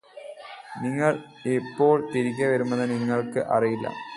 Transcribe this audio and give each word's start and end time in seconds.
നിങ്ങള് 0.81 1.19
എപ്പോൾ 1.51 1.95
തിരികെ 2.13 2.47
വരുമെന്ന് 2.47 2.87
നിങ്ങള്ക്ക് 2.89 3.43
അറിയില്ല 3.49 3.87